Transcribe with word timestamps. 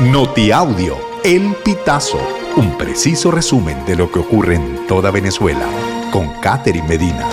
Notiaudio, 0.00 0.94
El 1.24 1.54
Pitazo, 1.64 2.18
un 2.58 2.76
preciso 2.76 3.30
resumen 3.30 3.82
de 3.86 3.96
lo 3.96 4.12
que 4.12 4.18
ocurre 4.18 4.56
en 4.56 4.86
toda 4.86 5.10
Venezuela, 5.10 5.66
con 6.12 6.28
Catherine 6.42 6.86
Medina. 6.86 7.26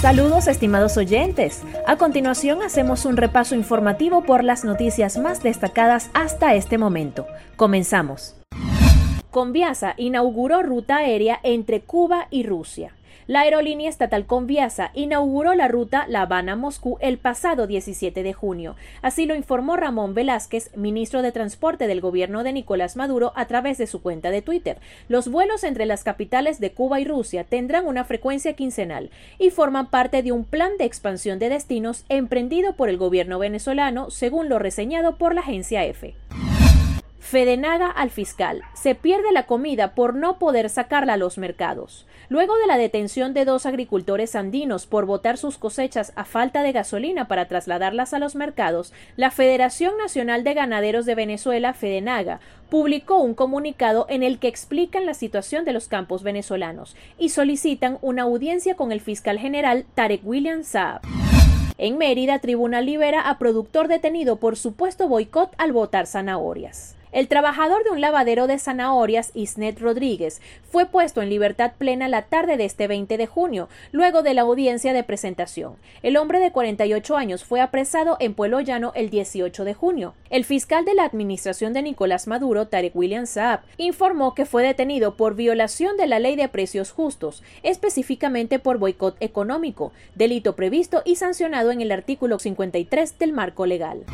Saludos 0.00 0.46
estimados 0.46 0.96
oyentes. 0.96 1.62
A 1.88 1.96
continuación 1.96 2.62
hacemos 2.62 3.04
un 3.04 3.16
repaso 3.16 3.56
informativo 3.56 4.22
por 4.22 4.44
las 4.44 4.64
noticias 4.64 5.18
más 5.18 5.42
destacadas 5.42 6.08
hasta 6.14 6.54
este 6.54 6.78
momento. 6.78 7.26
Comenzamos. 7.56 8.36
Conviasa 9.32 9.94
inauguró 9.96 10.62
ruta 10.62 10.98
aérea 10.98 11.40
entre 11.42 11.80
Cuba 11.80 12.28
y 12.30 12.44
Rusia. 12.44 12.94
La 13.26 13.40
aerolínea 13.40 13.88
estatal 13.88 14.26
Conviasa 14.26 14.90
inauguró 14.94 15.54
la 15.54 15.68
ruta 15.68 16.06
La 16.08 16.22
Habana-Moscú 16.22 16.98
el 17.00 17.18
pasado 17.18 17.66
17 17.66 18.22
de 18.22 18.32
junio. 18.32 18.76
Así 19.00 19.26
lo 19.26 19.34
informó 19.34 19.76
Ramón 19.76 20.14
Velázquez, 20.14 20.76
ministro 20.76 21.22
de 21.22 21.32
Transporte 21.32 21.86
del 21.86 22.00
gobierno 22.00 22.42
de 22.42 22.52
Nicolás 22.52 22.96
Maduro, 22.96 23.32
a 23.36 23.46
través 23.46 23.78
de 23.78 23.86
su 23.86 24.02
cuenta 24.02 24.30
de 24.30 24.42
Twitter. 24.42 24.78
Los 25.08 25.28
vuelos 25.28 25.64
entre 25.64 25.86
las 25.86 26.04
capitales 26.04 26.60
de 26.60 26.72
Cuba 26.72 27.00
y 27.00 27.04
Rusia 27.04 27.44
tendrán 27.44 27.86
una 27.86 28.04
frecuencia 28.04 28.54
quincenal 28.54 29.10
y 29.38 29.50
forman 29.50 29.90
parte 29.90 30.22
de 30.22 30.32
un 30.32 30.44
plan 30.44 30.72
de 30.78 30.84
expansión 30.84 31.38
de 31.38 31.48
destinos 31.48 32.04
emprendido 32.08 32.74
por 32.74 32.88
el 32.88 32.98
gobierno 32.98 33.38
venezolano, 33.38 34.10
según 34.10 34.48
lo 34.48 34.58
reseñado 34.58 35.16
por 35.16 35.34
la 35.34 35.42
agencia 35.42 35.84
EFE. 35.84 36.14
Fedenaga 37.32 37.86
al 37.90 38.10
fiscal. 38.10 38.60
Se 38.74 38.94
pierde 38.94 39.32
la 39.32 39.46
comida 39.46 39.94
por 39.94 40.14
no 40.14 40.38
poder 40.38 40.68
sacarla 40.68 41.14
a 41.14 41.16
los 41.16 41.38
mercados. 41.38 42.06
Luego 42.28 42.58
de 42.58 42.66
la 42.66 42.76
detención 42.76 43.32
de 43.32 43.46
dos 43.46 43.64
agricultores 43.64 44.36
andinos 44.36 44.84
por 44.84 45.06
botar 45.06 45.38
sus 45.38 45.56
cosechas 45.56 46.12
a 46.14 46.26
falta 46.26 46.62
de 46.62 46.72
gasolina 46.72 47.28
para 47.28 47.48
trasladarlas 47.48 48.12
a 48.12 48.18
los 48.18 48.34
mercados, 48.34 48.92
la 49.16 49.30
Federación 49.30 49.96
Nacional 49.96 50.44
de 50.44 50.52
Ganaderos 50.52 51.06
de 51.06 51.14
Venezuela, 51.14 51.72
Fedenaga, 51.72 52.40
publicó 52.68 53.16
un 53.16 53.32
comunicado 53.32 54.04
en 54.10 54.22
el 54.22 54.38
que 54.38 54.48
explican 54.48 55.06
la 55.06 55.14
situación 55.14 55.64
de 55.64 55.72
los 55.72 55.88
campos 55.88 56.22
venezolanos 56.22 56.96
y 57.16 57.30
solicitan 57.30 57.96
una 58.02 58.24
audiencia 58.24 58.74
con 58.76 58.92
el 58.92 59.00
fiscal 59.00 59.38
general 59.38 59.86
Tarek 59.94 60.20
William 60.22 60.64
Saab. 60.64 61.00
En 61.78 61.96
Mérida, 61.96 62.40
tribunal 62.40 62.84
libera 62.84 63.22
a 63.22 63.38
productor 63.38 63.88
detenido 63.88 64.36
por 64.36 64.58
supuesto 64.58 65.08
boicot 65.08 65.54
al 65.56 65.72
botar 65.72 66.06
zanahorias. 66.06 66.94
El 67.12 67.28
trabajador 67.28 67.84
de 67.84 67.90
un 67.90 68.00
lavadero 68.00 68.46
de 68.46 68.58
zanahorias, 68.58 69.32
Isnet 69.34 69.78
Rodríguez, 69.78 70.40
fue 70.70 70.86
puesto 70.86 71.20
en 71.20 71.28
libertad 71.28 71.72
plena 71.76 72.08
la 72.08 72.22
tarde 72.22 72.56
de 72.56 72.64
este 72.64 72.88
20 72.88 73.18
de 73.18 73.26
junio, 73.26 73.68
luego 73.92 74.22
de 74.22 74.32
la 74.32 74.42
audiencia 74.42 74.94
de 74.94 75.04
presentación. 75.04 75.76
El 76.02 76.16
hombre 76.16 76.40
de 76.40 76.52
48 76.52 77.14
años 77.18 77.44
fue 77.44 77.60
apresado 77.60 78.16
en 78.18 78.32
Pueblo 78.32 78.60
Llano 78.60 78.92
el 78.94 79.10
18 79.10 79.64
de 79.64 79.74
junio. 79.74 80.14
El 80.30 80.46
fiscal 80.46 80.86
de 80.86 80.94
la 80.94 81.04
administración 81.04 81.74
de 81.74 81.82
Nicolás 81.82 82.26
Maduro, 82.26 82.68
Tarek 82.68 82.96
William 82.96 83.26
Saab, 83.26 83.60
informó 83.76 84.34
que 84.34 84.46
fue 84.46 84.62
detenido 84.62 85.14
por 85.14 85.34
violación 85.34 85.98
de 85.98 86.06
la 86.06 86.18
ley 86.18 86.34
de 86.34 86.48
precios 86.48 86.92
justos, 86.92 87.42
específicamente 87.62 88.58
por 88.58 88.78
boicot 88.78 89.18
económico, 89.20 89.92
delito 90.14 90.56
previsto 90.56 91.02
y 91.04 91.16
sancionado 91.16 91.72
en 91.72 91.82
el 91.82 91.92
artículo 91.92 92.38
53 92.38 93.18
del 93.18 93.34
marco 93.34 93.66
legal. 93.66 94.06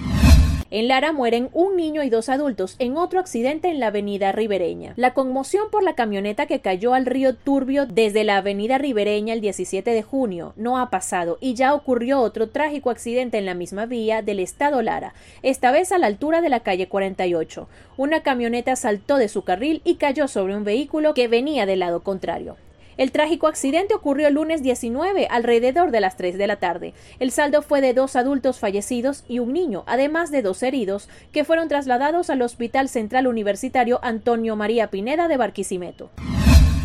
En 0.70 0.86
Lara 0.86 1.12
mueren 1.12 1.48
un 1.54 1.76
niño 1.76 2.02
y 2.02 2.10
dos 2.10 2.28
adultos 2.28 2.76
en 2.78 2.98
otro 2.98 3.20
accidente 3.20 3.68
en 3.68 3.80
la 3.80 3.86
avenida 3.86 4.32
ribereña. 4.32 4.92
La 4.96 5.14
conmoción 5.14 5.70
por 5.70 5.82
la 5.82 5.94
camioneta 5.94 6.44
que 6.44 6.60
cayó 6.60 6.92
al 6.92 7.06
río 7.06 7.34
Turbio 7.34 7.86
desde 7.86 8.22
la 8.22 8.36
avenida 8.36 8.76
ribereña 8.76 9.32
el 9.32 9.40
17 9.40 9.90
de 9.90 10.02
junio 10.02 10.52
no 10.56 10.78
ha 10.78 10.90
pasado 10.90 11.38
y 11.40 11.54
ya 11.54 11.72
ocurrió 11.72 12.20
otro 12.20 12.50
trágico 12.50 12.90
accidente 12.90 13.38
en 13.38 13.46
la 13.46 13.54
misma 13.54 13.86
vía 13.86 14.20
del 14.20 14.40
estado 14.40 14.82
Lara, 14.82 15.14
esta 15.42 15.72
vez 15.72 15.90
a 15.90 15.96
la 15.96 16.06
altura 16.06 16.42
de 16.42 16.50
la 16.50 16.60
calle 16.60 16.86
48. 16.86 17.66
Una 17.96 18.22
camioneta 18.22 18.76
saltó 18.76 19.16
de 19.16 19.28
su 19.28 19.44
carril 19.44 19.80
y 19.84 19.94
cayó 19.94 20.28
sobre 20.28 20.54
un 20.54 20.64
vehículo 20.64 21.14
que 21.14 21.28
venía 21.28 21.64
del 21.64 21.78
lado 21.78 22.02
contrario. 22.02 22.56
El 22.98 23.12
trágico 23.12 23.46
accidente 23.46 23.94
ocurrió 23.94 24.26
el 24.26 24.34
lunes 24.34 24.60
19 24.60 25.28
alrededor 25.30 25.92
de 25.92 26.00
las 26.00 26.16
3 26.16 26.36
de 26.36 26.46
la 26.48 26.56
tarde. 26.56 26.94
El 27.20 27.30
saldo 27.30 27.62
fue 27.62 27.80
de 27.80 27.94
dos 27.94 28.16
adultos 28.16 28.58
fallecidos 28.58 29.24
y 29.28 29.38
un 29.38 29.52
niño, 29.52 29.84
además 29.86 30.32
de 30.32 30.42
dos 30.42 30.64
heridos, 30.64 31.08
que 31.30 31.44
fueron 31.44 31.68
trasladados 31.68 32.28
al 32.28 32.42
Hospital 32.42 32.88
Central 32.88 33.28
Universitario 33.28 34.00
Antonio 34.02 34.56
María 34.56 34.90
Pineda 34.90 35.28
de 35.28 35.36
Barquisimeto. 35.36 36.10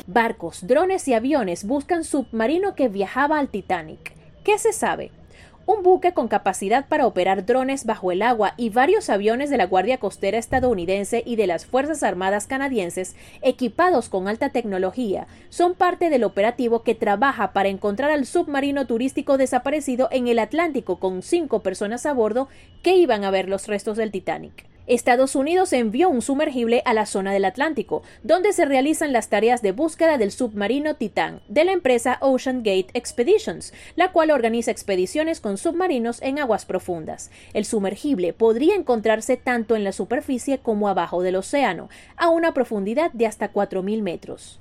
Barcos, 0.06 0.68
drones 0.68 1.07
y 1.07 1.16
aviones 1.16 1.66
buscan 1.66 2.03
submarino 2.03 2.75
que 2.75 2.90
viajaba 2.90 3.40
al 3.40 3.50
Titanic. 3.50 4.13
¿Qué 4.44 4.59
se 4.59 4.72
sabe? 4.72 5.09
Un 5.66 5.81
buque 5.81 6.13
con 6.13 6.28
capacidad 6.28 6.88
para 6.88 7.07
operar 7.07 7.46
drones 7.46 7.85
bajo 7.85 8.12
el 8.12 8.22
agua 8.22 8.53
y 8.57 8.69
varios 8.69 9.09
aviones 9.09 9.50
de 9.50 9.57
la 9.57 9.66
Guardia 9.66 9.97
Costera 9.97 10.38
estadounidense 10.38 11.24
y 11.25 11.35
de 11.38 11.47
las 11.47 11.66
Fuerzas 11.66 12.03
Armadas 12.03 12.47
canadienses 12.47 13.16
equipados 13.41 14.09
con 14.09 14.28
alta 14.28 14.50
tecnología 14.50 15.28
son 15.50 15.74
parte 15.75 16.09
del 16.09 16.25
operativo 16.25 16.84
que 16.84 16.96
trabaja 16.96 17.53
para 17.53 17.69
encontrar 17.69 18.12
al 18.12 18.25
submarino 18.25 18.88
turístico 18.88 19.38
desaparecido 19.38 20.09
en 20.12 20.28
el 20.28 20.40
Atlántico 20.40 21.00
con 21.00 21.22
cinco 21.22 21.62
personas 21.62 22.06
a 22.06 22.13
bordo 22.13 22.50
que 22.81 22.97
iban 22.97 23.24
a 23.24 23.31
ver 23.31 23.47
los 23.47 23.68
restos 23.68 23.97
del 23.97 24.12
Titanic. 24.12 24.72
Estados 24.88 25.35
Unidos 25.35 25.71
envió 25.73 26.09
un 26.09 26.21
sumergible 26.21 26.81
a 26.85 26.94
la 26.94 27.05
zona 27.05 27.31
del 27.31 27.45
Atlántico, 27.45 28.03
donde 28.23 28.51
se 28.53 28.66
realizan 28.66 29.13
las 29.13 29.29
tareas 29.29 29.61
de 29.61 29.71
búsqueda 29.71 30.17
del 30.17 30.31
submarino 30.31 30.95
Titán 30.95 31.41
de 31.47 31.63
la 31.63 31.71
empresa 31.71 32.17
Ocean 32.19 32.59
Gate 32.59 32.88
Expeditions, 32.94 33.73
la 33.95 34.11
cual 34.11 34.31
organiza 34.31 34.71
expediciones 34.71 35.39
con 35.39 35.57
submarinos 35.57 36.21
en 36.21 36.39
aguas 36.39 36.66
profundas. 36.66 37.31
El 37.53 37.66
sumergible 37.66 38.33
podría 38.33 38.75
encontrarse 38.75 39.38
tanto 39.38 39.75
en 39.75 39.83
la 39.83 39.94
superficie 39.94 40.57
como 40.57 40.89
abajo 40.89 41.21
del 41.21 41.38
océano, 41.38 41.89
a 42.17 42.29
una 42.29 42.53
profundidad 42.53 43.11
de 43.13 43.27
hasta 43.27 43.53
4.000 43.53 44.01
metros. 44.01 44.59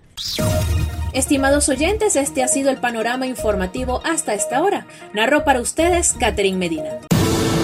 Estimados 1.12 1.68
oyentes, 1.68 2.16
este 2.16 2.42
ha 2.42 2.48
sido 2.48 2.70
el 2.70 2.78
panorama 2.78 3.26
informativo 3.26 4.00
hasta 4.04 4.34
esta 4.34 4.62
hora. 4.62 4.86
Narró 5.12 5.44
para 5.44 5.60
ustedes 5.60 6.14
Catherine 6.18 6.56
Medina. 6.56 7.11